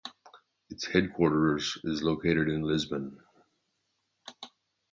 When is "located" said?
2.01-2.47